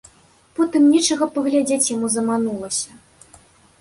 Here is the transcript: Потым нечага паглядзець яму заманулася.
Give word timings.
Потым 0.59 0.87
нечага 0.93 1.27
паглядзець 1.37 1.91
яму 1.95 2.07
заманулася. 2.17 2.89